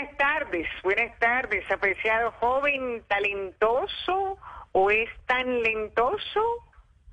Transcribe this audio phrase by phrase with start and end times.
[0.00, 4.38] buenas tardes, buenas tardes, apreciado joven talentoso,
[4.72, 6.42] o es tan lentoso,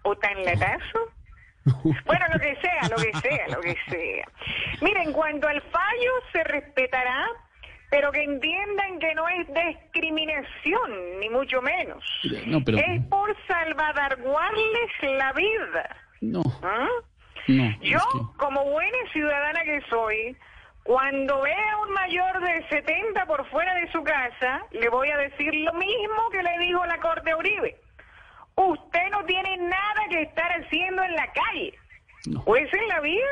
[0.03, 0.99] o tan latazo.
[2.05, 4.25] Bueno, lo que sea, lo que sea, lo que sea.
[4.79, 7.27] Miren, cuanto al fallo se respetará,
[7.89, 12.01] pero que entiendan que no es discriminación, ni mucho menos.
[12.45, 12.77] No, pero...
[12.77, 15.95] Es por salvaguardarles la vida.
[16.21, 16.87] No, ¿Ah?
[17.49, 17.75] no.
[17.81, 20.37] Yo, es que- como buena ciudadana que soy,
[20.87, 25.17] cuando vea a un mayor de 70 por fuera de su casa, le voy a
[25.17, 27.75] decir lo mismo que le dijo la Corte Uribe.
[28.55, 31.73] Usted no tiene nada que estar haciendo en la calle.
[32.27, 32.41] No.
[32.45, 33.27] ¿O es en la vida?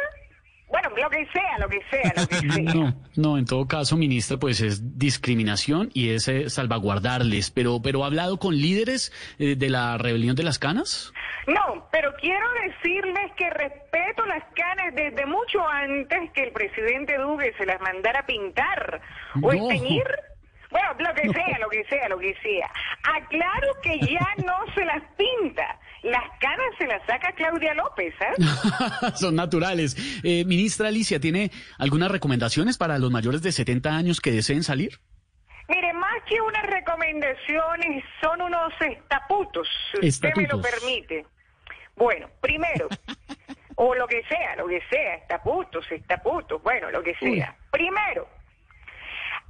[0.68, 2.74] Bueno, lo que sea, lo que sea, lo que sea.
[2.74, 7.52] No, no, en todo caso, ministra, pues es discriminación y es eh, salvaguardarles.
[7.52, 11.14] Pero, pero ha hablado con líderes eh, de la rebelión de las canas.
[11.48, 17.54] No, pero quiero decirles que respeto las canas desde mucho antes que el presidente Duque
[17.58, 19.02] se las mandara pintar
[19.42, 19.68] o No.
[19.68, 20.04] teñir.
[20.72, 22.70] Bueno, lo que sea, lo que sea, lo que sea.
[23.04, 25.80] Aclaro que ya no se las pinta.
[26.04, 29.12] Las canas se las saca Claudia López, ¿ah?
[29.16, 29.96] Son naturales.
[30.24, 35.00] Eh, ministra Alicia, ¿tiene algunas recomendaciones para los mayores de 70 años que deseen salir?
[35.68, 39.68] Mire, más que unas recomendaciones, son unos estaputos,
[40.00, 41.26] si usted me lo permite.
[41.96, 42.88] Bueno, primero,
[43.76, 47.38] o lo que sea, lo que sea, estaputos, estaputos, bueno, lo que Uy.
[47.38, 47.56] sea.
[47.72, 48.28] Primero,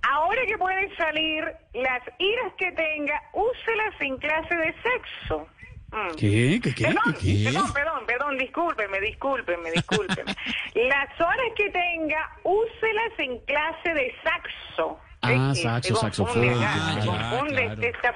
[0.02, 5.48] ahora que pueden salir, las iras que tenga, úselas en clase de sexo.
[5.92, 6.16] Mm.
[6.18, 6.60] ¿Qué?
[6.62, 6.76] ¿Qué?
[6.76, 6.84] ¿Qué?
[6.86, 7.44] Perdón, ¿Qué?
[7.46, 10.36] perdón, perdón, perdón, discúlpeme, discúlpeme, discúlpeme.
[10.76, 15.00] Las horas que tenga, úselas en clase de saxo.
[15.22, 17.06] Ah, saxo, se saxofón, se claro.
[17.06, 17.74] confunde, claro.
[17.74, 18.10] este está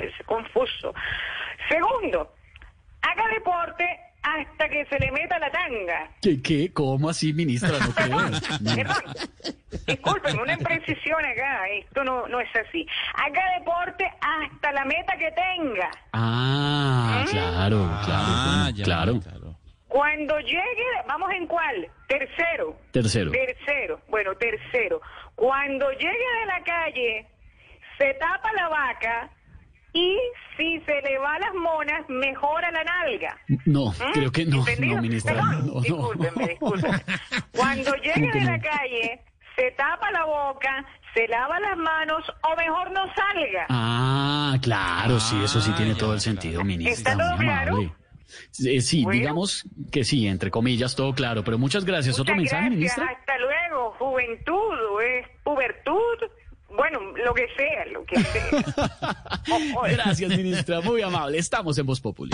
[0.00, 0.94] es confuso.
[1.68, 2.32] Segundo,
[3.02, 6.08] haga deporte hasta que se le meta la tanga.
[6.20, 6.40] ¿Qué?
[6.40, 6.72] ¿Qué?
[6.72, 7.70] ¿Cómo así, ministra?
[7.78, 8.18] No creo.
[8.76, 9.14] Perdón,
[9.86, 12.86] discúlpeme, una imprecisión acá, esto no, no es así.
[13.14, 15.90] Haga deporte hasta la meta que tenga.
[16.12, 19.14] Ah, claro, claro, Ah, bueno, ya, claro.
[19.14, 19.22] Mm.
[19.88, 21.86] Cuando llegue, vamos en cuál?
[22.08, 22.78] Tercero.
[22.92, 23.30] Tercero.
[23.30, 24.00] Tercero.
[24.08, 25.02] Bueno, tercero.
[25.34, 26.08] Cuando llegue
[26.40, 27.26] de la calle,
[27.98, 29.30] se tapa la vaca
[29.92, 30.16] y
[30.62, 33.36] si se le va las monas, mejora la nalga.
[33.66, 34.12] No, ¿Mm?
[34.12, 35.34] creo que no, no, ministra.
[35.34, 35.80] Perdón, No, no.
[35.80, 36.98] discúlpeme, discúlpeme.
[37.56, 39.20] Cuando llegue ¿Cómo que de la calle,
[39.56, 40.84] se tapa la boca,
[41.14, 43.66] se lava las manos o mejor no salga.
[43.68, 46.40] Ah, claro, sí, eso sí Ah, tiene ya, todo el claro.
[46.40, 47.12] sentido, ministra.
[47.12, 47.72] ¿Está todo claro?
[47.72, 47.92] amable.
[48.64, 49.18] Eh, sí, Bueno.
[49.20, 52.18] digamos que sí, entre comillas, todo claro, pero muchas gracias.
[52.18, 53.18] ¿Otro Muchas mensaje, gracias, ministra?
[53.18, 56.31] Hasta luego, juventud, es pubertud,
[57.24, 58.64] lo que sea, lo que sea.
[59.92, 61.38] Gracias, ministra, muy amable.
[61.38, 62.30] Estamos en Voz Populi.